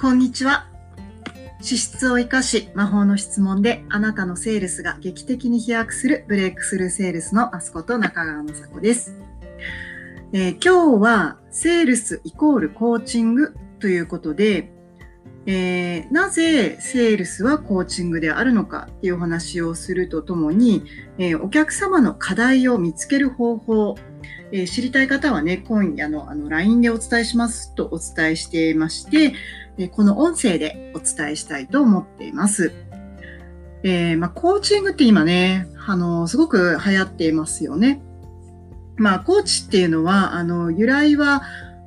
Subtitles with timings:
[0.00, 0.66] こんにちは。
[1.60, 9.14] 資質を生かし、魔法の質問であなたのセールスが劇的に飛躍するブレイクスルーセールスのアスコと中川雅子です、
[10.32, 14.72] えー、今日はセールスイコールコーチングということで、
[15.44, 20.82] えー、なぜセールスはコーチングであるのかっていうお話をするとともに、
[21.18, 23.96] えー、お客様の課題を見つける方法
[24.52, 29.34] えー、知りたい方はね、今夜のあの LINE でお伝えしますとお伝えしていまして、
[29.78, 32.72] え、この音声でお伝えしたいと思っています。
[33.82, 38.02] えー、まあ、コーチングって今ね、あの、すごく流行っていますよね。
[38.96, 41.42] まあ、コーチっていうのは、あの、由来は、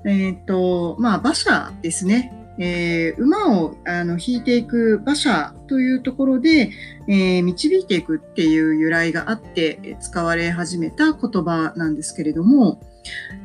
[0.06, 2.43] えっ、と、まあ、馬車ですね。
[2.60, 6.72] えー、馬をあの引いていく馬車というところで、
[7.08, 12.80] えー、導いていくっていう由来があって使われ始めた言葉なんですけれども、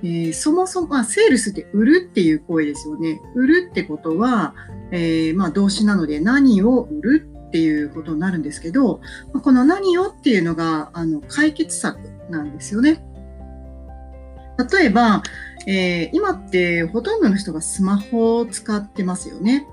[0.03, 3.21] えー、そもそも、まあ、セールスって売るっていう行為ですよね。
[3.35, 4.55] 売るってことは、
[4.91, 9.01] えまあ、動詞なので何を売るっていうことになるんですけど、
[9.43, 13.03] この何をっていうのがあの解決策なんですよね。
[14.59, 15.23] 例えば、
[15.67, 19.67] えー、今ってほとんどの人がスマホを使ってますよね。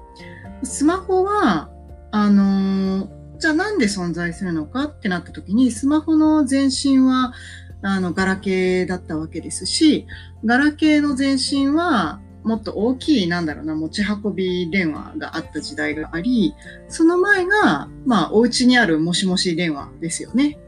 [0.64, 1.70] スマホは、
[2.12, 7.34] あのー、じゃあなんで存在するのかってなった時に、スマホの前身は、
[7.82, 10.08] あの、ガラケーだったわけですし、
[10.46, 16.56] ガラケーの前身は、もっと大きい、なんだろうな、持ち運び電話があった時代があり、
[16.88, 20.60] その前が、まあ、お家にあるもしもし電話ですよね。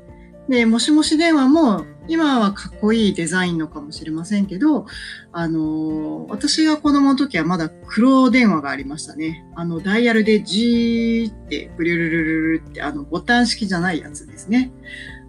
[0.50, 4.86] で、もしもし電話も、今はかっこいいデザインのかもしれませんけど、
[5.32, 9.46] あのー、私が子供の時はまだ黒電話がありましたね。
[9.56, 14.72] あの、ダイヤルでジーって、ブリュルルルルって、あの、ボタン式じゃないやつですね。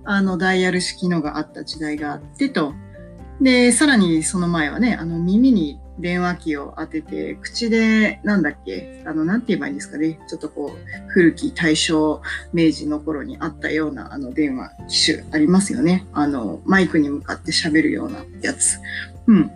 [0.05, 2.75] あの、ダイヤル式のがあった時代があってと。
[3.41, 10.19] で、さらにその前はね、あの、耳に電話機を当てて、口で、なんだっけ、あの、なんて言えばいいんですかね。
[10.29, 12.21] ちょっとこう、古き大正、
[12.53, 16.07] 明治の頃にあったような、あの、電話機種ありますよね。
[16.13, 18.79] あの、マイクに向かって喋るようなやつ。
[19.27, 19.51] うん。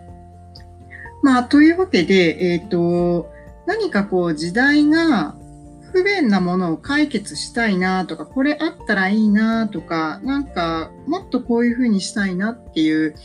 [1.21, 3.31] まあ、というわけで、えっ、ー、と、
[3.65, 5.35] 何かこう、時代が
[5.93, 13.15] 不便なものを解決したいなとか、これあったらいいなとか、なんか、もっとこういうふうにしたいなっていう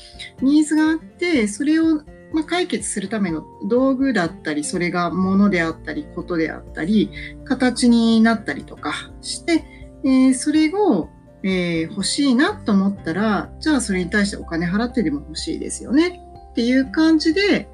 [0.43, 2.03] ニーズがあって、それを
[2.33, 7.11] まあ、解決するための道具だったり、それが物であったり、ことであったり、
[7.44, 9.65] 形になったりとかして、
[10.05, 11.09] えー、それを、
[11.43, 16.21] えー、欲しいなと思ったら、じゃあそれに対してお金払ってでも欲しいですよね。
[16.50, 17.69] っていう感じで、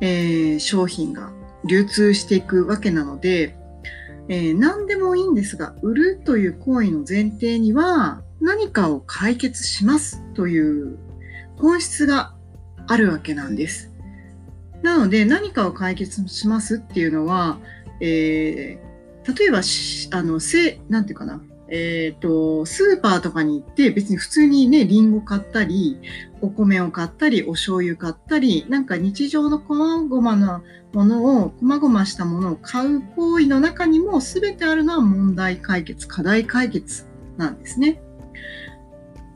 [0.00, 1.32] えー、商品が
[1.64, 3.56] 流通していくわけなので、
[4.28, 10.98] え、何でもいいんですが、売るという行為の前提には何かを解決しますという
[11.56, 12.34] 本質が
[12.86, 13.92] あるわけなんです。
[14.82, 17.58] なので何かを解決しますっていうのは、
[18.00, 19.60] えー、例えば
[20.18, 25.98] あのせなんていうかな、え、ー、とスーパーとかに行って別に普通にねリンゴ買ったり
[26.40, 38.00] お米を買ったりお醤油買ったりなんか日常の細々なものを細々したものを買う行為の中にも全てあるのは問題解決課題解決なんですね。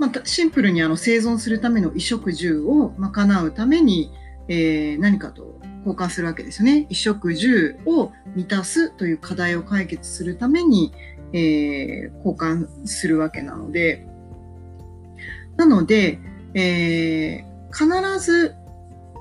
[0.01, 4.11] まあ、シンプルにあの生存するための衣食住を賄うために、
[4.49, 6.85] えー、何かと交換するわけですよね。
[6.85, 10.95] 衣食住を満たすという課題を解決するために、
[11.35, 14.07] えー、交換するわけなので、
[15.59, 16.19] なので、
[16.55, 18.55] えー、必ず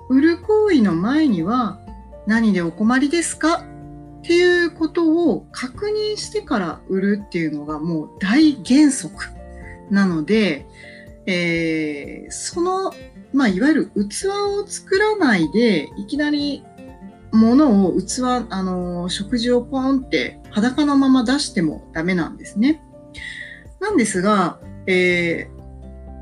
[0.07, 1.81] 売る行為の前には
[2.25, 3.65] 何でお困りですか
[4.19, 9.38] っていうことを確認してから売るっていうのがもう大原則
[9.89, 10.65] なので、
[11.25, 12.93] えー、その、
[13.33, 16.63] まあ、いわゆる器を作らないで、いきなり
[17.31, 22.81] 物を器、あの、食事をポンって裸のまま出してもダメなんですね。
[23.79, 25.49] なんですが、え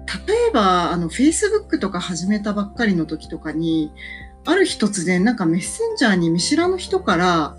[0.06, 3.92] ー、例えば、あの、Facebook とか始めたばっかりの時とかに、
[4.46, 7.58] ある日突然、なんかメッセンジャーに見知らぬ人から、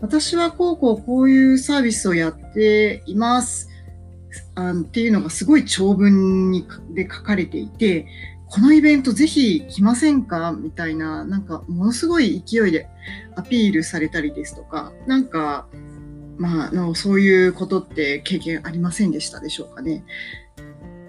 [0.00, 3.69] 私はこうこうこういうサービスをやっています。
[4.54, 8.06] あっていうのがすごい長文にで書かれていて、
[8.48, 10.52] このイベントぜひ来ませんか？
[10.52, 12.88] みたいな、なんかものすごい勢いで
[13.36, 15.68] アピールされたりですとか、なんか、
[16.36, 20.04] まあ、のそういうことって経験ありませんでしたでしょうかね。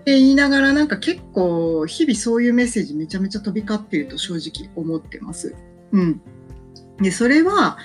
[0.01, 5.55] って言いながらなんか結構日々そういうメッセージめちゃめちゃ飛び交っていると正直思ってます。
[5.91, 6.21] うん。
[6.99, 7.77] で、それは、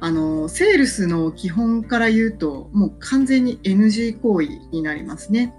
[0.00, 5.54] あの、セールスの基本から言うと、もう完全に NG 行為になりますね。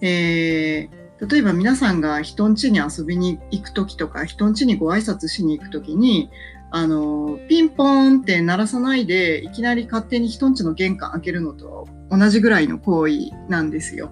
[0.00, 6.30] えー、例えば皆さんが人ん家に遊びに行くときとか、人ん家にご挨拶しに行くときに、
[6.70, 14.10] あの、ピンポーンって鳴らさないで、いきなり勝手に人んちの玄関開けるのと同じぐらいの行為なんですよ。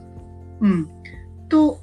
[0.60, 0.88] うん。
[1.48, 1.80] と、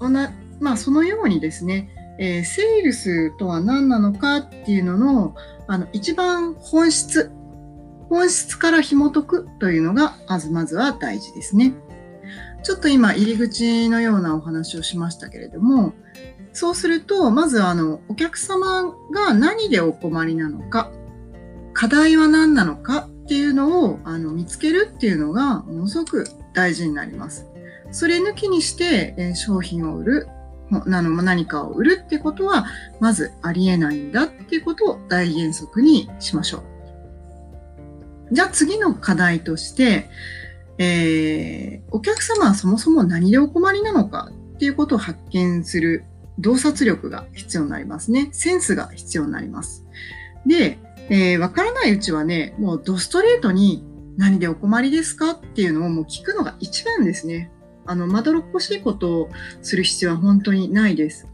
[0.59, 5.35] まあ、そのようにですね、えー、セールスとは何なのかっていうのの、
[5.67, 7.31] あの、一番本質、
[8.09, 11.73] 本質から紐解くというのが、まずまずは大事ですね。
[12.63, 15.93] ちょっと今、入り口のようなお話をしましたけれども、
[16.51, 20.91] そうすると、まずあの、お客様が何でお困りなのか、
[21.73, 27.47] 課題は何なのかっていうのをあの見つけるっていうのがものすごく大事になります。
[27.91, 30.27] それ抜きにして、商品を売る、
[30.85, 32.65] 何かを売るってことは、
[32.99, 36.78] まずありえないんだっていうことを大原則にしましょう。
[38.31, 40.09] じゃあ次の課題として、
[40.77, 46.05] えー、お客様はそもそも何でお困りなのかっていうことを発見する
[46.39, 48.29] 洞察力が必要になりますね。
[48.31, 49.85] センスが必要になります。
[50.45, 50.77] で、
[51.09, 53.83] えー、わからないうちはね、もうドストレートに
[54.17, 57.51] 何でお困りですかっていうのをもう聞くのが一番ですね。
[57.85, 59.29] あの、まどろっこしいことを
[59.61, 61.27] する必要は本当にないです。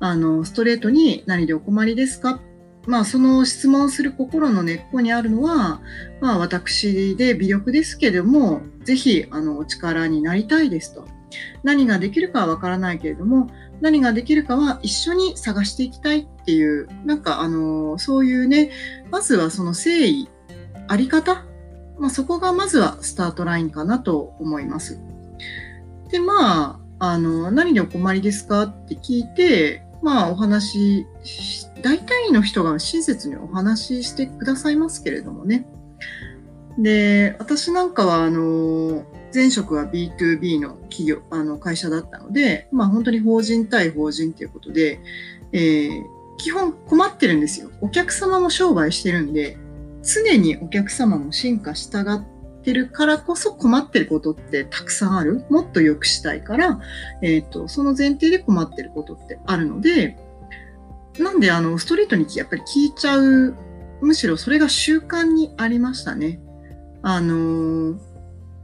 [0.00, 2.40] あの、ストレートに何でお困りですか
[2.86, 5.80] まあ、その質問する心の根っこにあるのは、
[6.20, 11.06] まあ、私で微力ですけれども、ぜひ、あの、お力になりたいですと。
[11.62, 13.48] 何ができるかはわからないけれども、
[13.80, 18.70] 何ができるかは一緒に探していきたいっていう、なんかあの、そういうね、
[19.10, 20.28] まずはその誠意、
[20.88, 21.44] あり方、
[21.98, 24.98] まあ、そこがまずはスタートラインかなと思います。
[26.10, 31.06] で、まあ、あの、何でお困りですかって聞いて、まあお話、
[31.82, 35.66] 大体の人が親切にお話ししてくださいますけれどもね。
[36.78, 39.04] で、私なんかはあの、
[39.34, 45.00] 前職は B2B の企業、あの会社だったので、まあ本当に法人対法人ということで、
[45.52, 46.02] えー、
[46.38, 47.70] 基本困ってるんですよ。
[47.80, 49.58] お客様も商売してるんで、
[50.02, 55.44] 常にお客様も進化従っててるからこそ困ってることってたくさんある。
[55.50, 56.80] もっと良くしたいから、
[57.22, 60.16] えっ、ー、と、その前提で困ってることってあるので、
[61.18, 63.54] なんであの、ストレートにやっぱり聞いちゃう、
[64.00, 66.40] むしろそれが習慣にありましたね。
[67.02, 68.10] あのー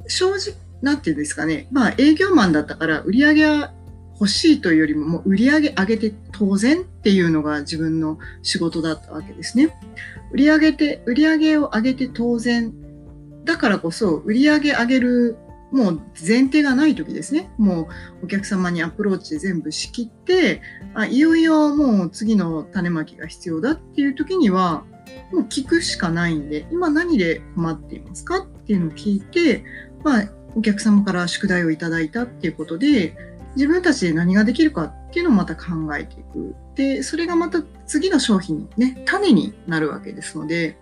[0.09, 3.73] 正直、なんていうんですかね、まあ営業マンだったから売り上げは
[4.15, 9.79] 欲しいというよりももう売り上げ上げて当然っていうのが自分の仕事だったわけですね。
[10.33, 12.73] 売り上げて、売り上げを上げて当然。
[13.47, 15.39] だからこそ売り上げ上げる
[15.73, 17.51] もう前提がない時ですね。
[17.59, 17.89] も
[18.23, 20.63] うお客様にアプローチで全部仕切って、
[20.95, 24.85] あいよいよもう次の種まきが必要だっていう時には、
[25.33, 29.65] もう聞くしかないんで、今何で困っていますかっていうのを聞いて、
[30.05, 33.17] まあ、お客様から宿題をいただいたっていうことで、
[33.57, 35.65] 自分たちで何ができるかっていうのをまた考
[35.97, 36.55] えていく。
[36.77, 40.79] で、それがまた次の商品のね、種になるわけですので、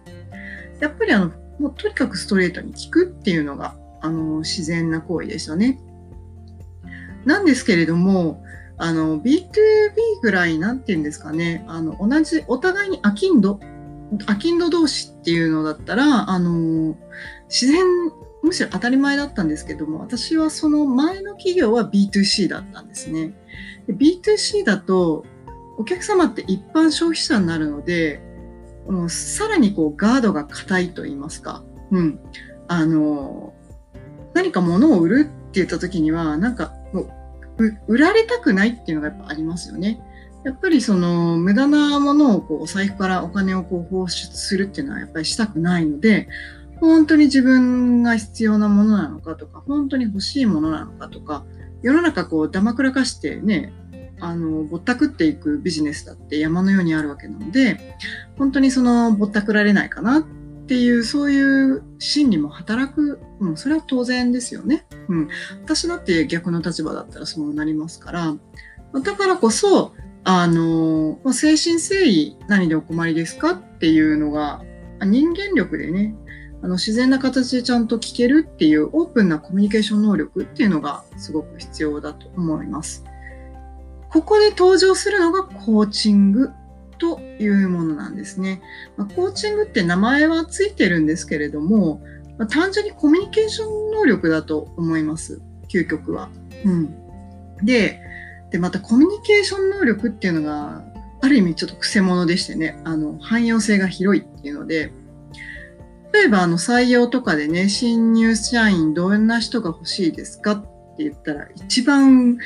[0.81, 5.79] やっぱりあの、もうとにかくストレートに聞くっていうのが、あの、自然な行為でしたね。
[7.25, 8.43] なんですけれども、
[8.77, 9.45] あの、B2B
[10.23, 13.61] ぐらい、なんて言うんですかね、あの、同じ、お互いに飽きんど、
[14.27, 16.97] 飽きんど同士っていうのだったら、あの、
[17.49, 17.85] 自然
[18.45, 23.33] むしろ当たり前だったんですけども、私はその前の企業は B2C だったんですね。
[23.87, 25.25] で B2C だと、
[25.79, 28.21] お客様って一般消費者になるので、
[28.88, 32.19] もうさらにこうガードが硬いと言いますか、うん。
[32.69, 33.55] あの、
[34.34, 37.03] 何か物を売るって言った時には、なんかも
[37.58, 40.00] う売られたくないっていうのがやっぱありますよね。
[40.44, 46.29] やっぱりその無駄なものをこうお財布からお金をこう放出するっていうのはやっぱりしたくないので、
[46.81, 51.44] 本当に自分が必要なものなのかとか、本当に欲しいものなのかとか、
[51.82, 53.72] 世の中こう、だまくらかしてね、
[54.24, 57.96] あの、ぼったくっていくビジネスだって山のようにあるわけなので、
[58.38, 60.22] 本当にその、ぼったくられないかなっ
[60.66, 64.86] ていう、そういう心理も働く、うん、それは当然ですよね。
[65.08, 65.28] うん。
[65.62, 68.34] 私だって逆の立場だったらそうなりますから、
[69.02, 69.93] だからこそ、
[70.24, 74.62] あの、精神誠意何でお困りですかっていうのが、
[75.02, 76.16] 人間力でね、
[76.62, 83.04] あの自然な形でちゃんと聞けるっていうオープンなコミュニケーション能力っていうのがすごく必要だと思います。
[84.15, 86.53] ここで登場するのがコーチング
[86.99, 88.63] というものなんですね。
[88.97, 92.01] ま、コーチングって名前はついてるんですけれども、
[92.39, 95.43] ま、単純にコミュニケーション能力だと思います。
[95.69, 96.31] 究極は。
[96.65, 96.94] うん。
[97.65, 98.01] で、
[98.53, 100.85] で、またコミュニケーション能力っていうのが、
[101.21, 104.93] ある意味ちょっと癖者でしてね、あの、汎用性が広いっていうので、
[106.13, 110.63] 例えばあの採用とかでね、新入社員どんな人が欲しいですかっ
[110.97, 112.39] て言ったら、一番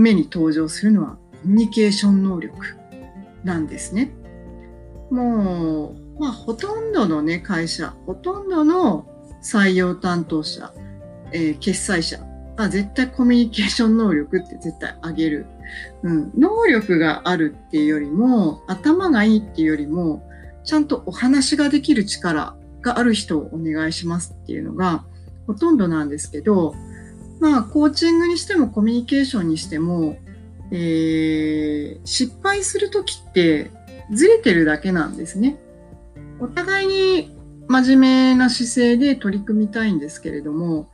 [0.00, 2.56] 目に登場するのはコミュニケーション能力
[3.44, 4.12] なんですね。
[5.10, 9.06] もう、まあ、ほとんどのね、会社、ほとんどの
[9.42, 10.72] 採用担当者、
[11.32, 12.18] えー、決済者
[12.56, 15.46] は絶対コミュニケーション能力って絶対上げる。
[16.02, 20.22] うん、能力があるっていうよりも、頭がいいっていうよりも、
[20.64, 25.04] ちゃんとお話ができる力がある人をお願いしますっていうのが
[25.46, 26.74] ほとんどなんですけど、
[27.40, 30.18] まあ、コーチングにしてもコミュニケーションにしても、
[30.70, 33.70] えー、失敗するときって
[34.12, 35.58] ずれてるだけなんですね。
[36.38, 37.36] お互いに
[37.68, 40.90] 真面目な姿勢で取り組みたいんですけれども、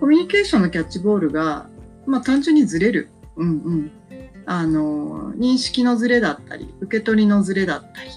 [0.00, 1.68] コミュニケーションのキャッチボールが、
[2.06, 3.10] まあ、単純にずれる。
[3.36, 3.90] うんうん。
[4.46, 8.10] あの、認識のずれだったり、受け取りのずれだったり、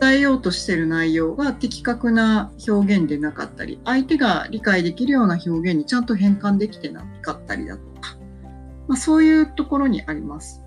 [0.00, 8.16] 伝えようとしてる内容が的確な表現でなかったり、相手が理解できるような表現にちゃんと変換できてなかったりだとか、
[8.86, 10.62] まあ、そういうところにあります。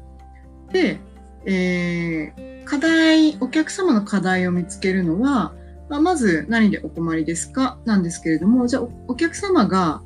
[0.71, 0.99] で、
[1.45, 5.53] えー、課題、お客様の課題を見つけるのは、
[5.89, 7.77] まあ、まず何でお困りですか？
[7.85, 10.01] なんですけれども、じゃあお客様が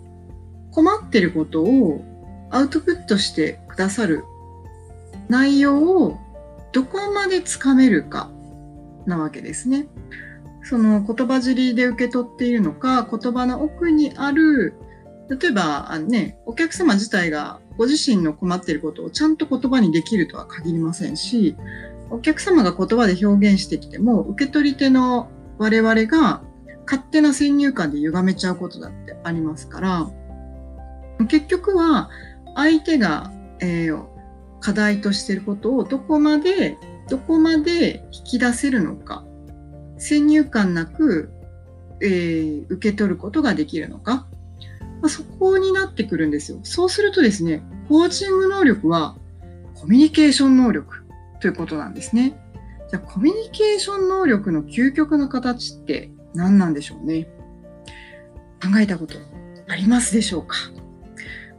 [0.71, 2.03] 困ってることを
[2.49, 4.23] アウトプットしてくださる
[5.29, 6.17] 内容を
[6.71, 8.29] どこまでつかめるか
[9.05, 9.87] なわけですね。
[10.63, 14.73] その言葉尻で受け取っているのか、言葉の奥にある、
[15.29, 21.55] 例えば、あのね、お客様自体がご自身の困っていることをちゃんと言葉にできるとは限りませんし、
[22.09, 26.43] お客様が言葉で表現してきても、受け取り手の我々が
[26.85, 30.09] 勝手な先入観で歪めちゃうことだってありますから、
[31.27, 32.09] 結局は
[32.55, 34.05] 相手が、えー、
[34.59, 36.77] 課題としていることをどこまで
[37.09, 39.23] どこまで引き出せるのか、
[39.97, 41.31] 先入観なく、
[42.01, 44.27] えー、受け取ることができるのか、
[45.01, 46.59] まあ、そこになってくるんですよ。
[46.63, 49.15] そうするとですね、コーチング能力は
[49.75, 51.03] コミュニケーション能力
[51.41, 52.39] ということなんですね。
[52.89, 57.27] じゃあ、コミュニケーション能力の究極の形って何なんでしょうね。
[58.61, 59.15] 考えたこと
[59.67, 60.55] ありますでしょうか？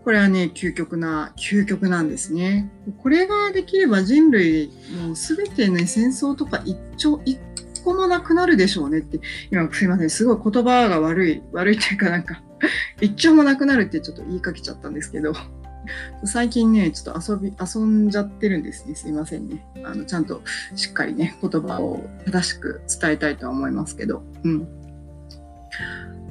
[0.06, 2.70] これはね、究極な、究極なんですね。
[3.02, 4.70] これができれば人類、
[5.04, 7.40] もうすべてね、戦争とか一丁、一
[7.84, 9.18] 個もなくなるでしょうねって、
[9.50, 12.40] 今すいません、すごい言葉が悪い、悪いというかなんか、
[13.00, 15.32] 一丁もなくなるってちょっと言いかけちゃったんですけど、
[16.22, 18.94] 最近ね、ちょっと遊び、遊んじゃってるんですね。
[18.94, 19.66] すいませんね。
[19.82, 20.40] あの、ちゃんと
[20.76, 24.68] しっかりね、言葉を正しく伝えたいとは思いますけど、うん。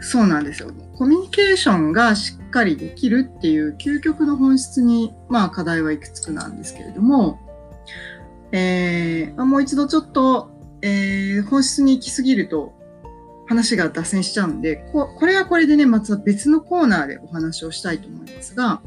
[0.05, 0.71] そうなんですよ。
[0.97, 7.39] コミュニケーションがしっかりできるっていう究極の本質に、まあ課題はいくつかなんですけれども、
[8.51, 10.51] えー、もう一度ちょっと、
[10.83, 12.73] えー、本質に行き過ぎると
[13.47, 18.83] 話が脱線しちゃうんで、ここれはこれでね、また別のコーナーでお話をしたいと思いますが、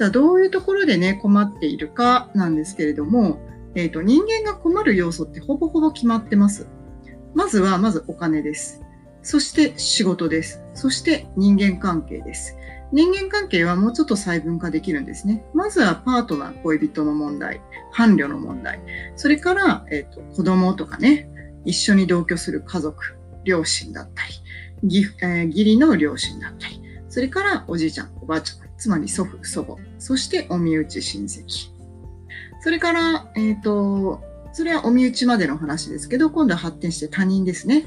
[0.00, 3.38] じゃどういうところでね、困っているかなんですけれども、
[3.76, 6.66] えっ、ー、と、人間が困る要素ってほぼほぼ決まってます。
[7.34, 8.83] まずは、まずお金です。
[9.24, 10.62] そして仕事です。
[10.74, 12.56] そして人間関係です。
[12.92, 15.44] 人間関係はもうちょっと細分化できるんですね。
[15.54, 18.80] まずはパートナー、恋人の問題、伴侶の問題、
[19.16, 21.28] それから、えーと、子供とかね、
[21.64, 31.70] 一緒に同居する家族、両親だったり、義,、えー、義理の両親だったり、それからおじいちゃん、おばあちゃん、つまり祖父、祖母、そしてお身内親戚。
[32.60, 37.86] それから、えっ、ー、と、それはお身内までの話ですけど、今度は発展して他人ですね。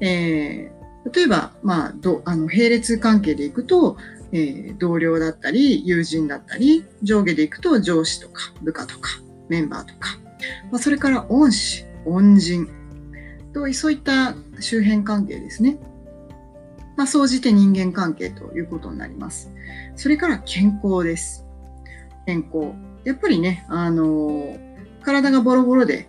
[0.00, 3.96] えー、例えば、まあ、どあの並列関係でいくと、
[4.32, 9.10] えー、同僚だったり、友人だったり、上下でいくと上司とか部下とか
[9.48, 10.18] メンバーとか、
[10.70, 12.68] まあ、それから恩師、恩人
[13.52, 15.78] とそういった周辺関係ですね。
[16.96, 19.52] まあ、総じて人間関係ということになります。
[19.96, 21.44] それから健康です。
[22.26, 22.72] 健康。
[23.04, 24.56] やっぱりね、あの
[25.02, 26.08] 体がボロボロで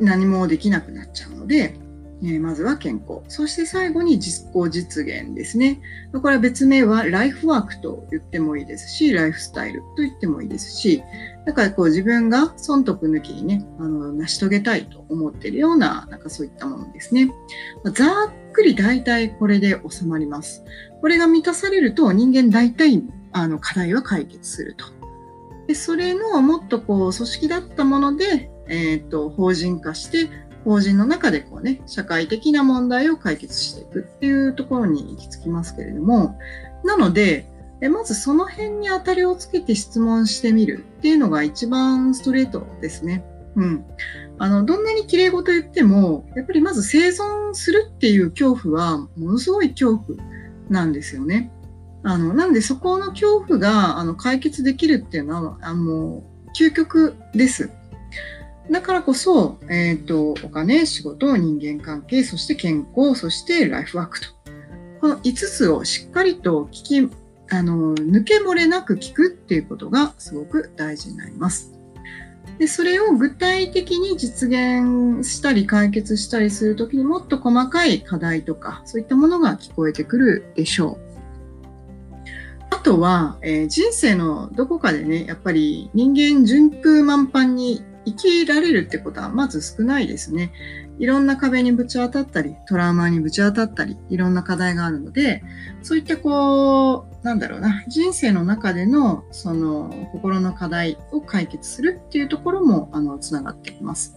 [0.00, 1.74] 何もできなくなっちゃうので、
[2.22, 3.20] えー、まずは健康。
[3.28, 5.80] そして最後に実行実現ですね。
[6.12, 11.02] これは別名はライフワークと言ってもいいですし、ライフスタイルと言ってもいいですし、
[11.44, 17.30] だからこう自分が損得抜きにね、あの、成し遂げたいと思っているような、なんかそういったものですね。
[17.92, 20.64] ざっくり大体これで収まります。
[21.02, 24.86] これが満たされると人間大体、あの、課題は解決すると。
[25.66, 30.30] で、それのもっとこう、組織だったもので、えっ、ー、と、法人化して、
[30.66, 36.36] 法人の中でこうね、社会的な問題を解決していくっていうところに行き着きますけれども、
[36.84, 37.48] なので、
[37.80, 43.24] まずその辺に当たりをつけて質問してみるっていうのが一番ストレートですね。
[43.54, 43.84] うん。
[44.38, 50.18] あの、どんなに綺麗事言っても、やっぱりまず生存するっていう恐怖はものすごい恐怖
[50.68, 51.52] なんですよね。
[52.02, 56.24] あの、なんでそこの恐怖があの解決できるっていうのは、あの、
[56.58, 57.70] 究極です。
[58.70, 64.28] だからこそ、えっ、ー、と、お金、仕事、人間関係、そして健康、そしてライフワークと。
[65.00, 67.10] この5つをしっかりと聞き、
[67.50, 71.72] あの、抜け漏れなく聞くっていうことがすごく大事になります。
[72.58, 81.06] で、それを具体的に実現したり解決したりするときにもっと細かい課題とか、そういったものが聞こえてくるでしょう。
[82.70, 90.52] あとは、えー、人生のどこかでね、やっぱり人間順風満帆に生きられるってことはまず少ないですね。
[90.98, 95.42] いろんな壁にぶち当たったり、トラウマにぶち当たったり、いろんな課題があるので、
[95.82, 104.14] そういったこう、なんだろうな、人生の中でのその心の課題を解決するっていうところも、あの、つながってきます。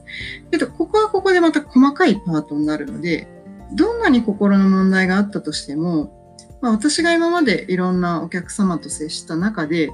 [0.52, 3.28] けど、ここはここでまた細かいパートになるので、
[3.74, 6.16] どんなに心の問題があったとしても、
[6.62, 9.90] まあ、私が今までいろんなお客様と接した中で、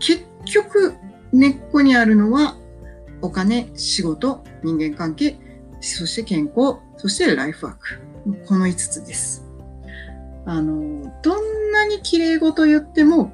[0.00, 0.94] 結局
[1.32, 2.56] 根っこにあるのは
[3.24, 5.38] お金、仕事、人間関係、
[5.80, 8.00] そして健康、そしてライフワーク。
[8.46, 9.42] この5つです。
[10.44, 13.32] あの、どんなに綺麗事言っても、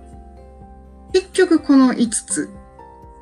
[1.13, 2.51] 結局この5つ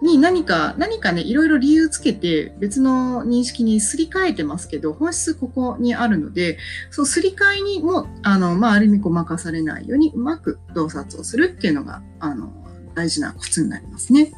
[0.02, 6.58] に何か、何かね、いろいろ理由つけて別の認識にすり替えてますけど、本質ここにあるので、
[6.90, 12.52] そうすり替えにも、あの、まあ、ある意味ごまかされないようにうまく洞察をするっていうのが、あの、
[12.94, 14.32] 大事なコツになりますね。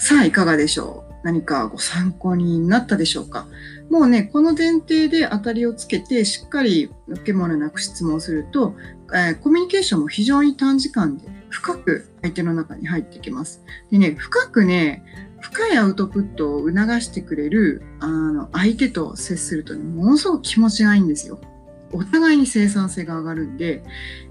[0.00, 1.01] さあ、いかがでしょう？
[1.22, 3.46] 何かご参考になったでしょうか？
[3.90, 8.74] もうね、この前提で当たりをつけて、しっかり受け物なく質問すると、
[9.12, 13.62] えー、コミュニケーションも非常に短時間で深く相手の中に入ってきます。
[13.90, 15.04] でね、深くね、
[15.40, 21.40] 深いアウトプットを促してくれるあの相手と接すると、ね、ものすごく気持ちがいいんですよ。
[21.92, 23.82] お互いに生産性が上がるんで、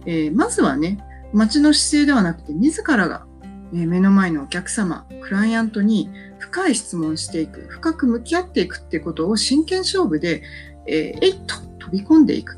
[0.06, 0.98] えー、まずはね、
[1.34, 3.28] 待ちの姿勢ではなくて、自らが、
[3.74, 6.10] え目の前のお客様、クライアントに
[6.40, 10.44] 深い質問していく、深く向き合っていくってことを真剣勝負で、
[10.88, 12.58] えー、えいっと飛び込んでいく。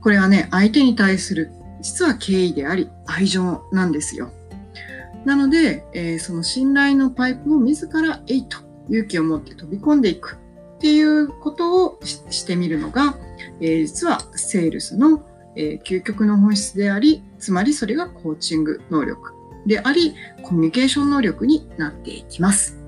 [0.00, 1.50] これはね、相手に対する
[1.82, 4.30] 実は敬意であり愛情なんですよ。
[5.24, 10.38] なので、えー、その信頼のパイプを自らえいと勇気を持って飛び込んでいく
[10.76, 13.16] っていうことをしてみるのが、
[13.60, 15.22] えー、実はセールスの、
[15.56, 22.78] え、究極の本質であり、つまりそれがコーチング能力であり、コミュニケーション能力になっていきます。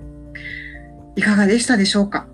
[1.17, 2.27] いかがでしたでしょうか？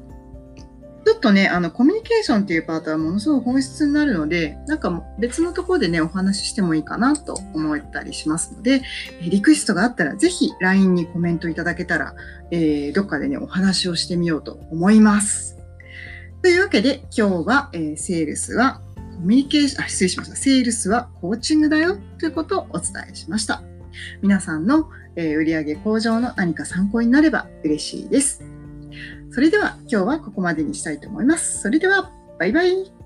[1.04, 8.82] ちょっとね、あの、コミュニケーションっていうパートはものすごく本質になるので、なんか別のところでね、お話ししてもいいかなと思ったりしますので、
[9.22, 12.14] リクエストがあったらぜひ LINE にコメントいただけたら、
[12.50, 15.56] えー、どっかでね、お話をしてみようと思います。
[16.42, 18.82] というわけで、今日は、えー、セールスは
[19.16, 20.36] コミュニケーション、あ、失礼しました。
[20.36, 23.62] セールスはコーチングだよということをお伝えしました。
[24.22, 28.44] 皆さんの、え、売上向上の何か参考になれば嬉しいです。
[29.30, 31.60] それでは今日はここまでにしたいと思います。
[31.62, 32.97] それでは、バイバイ。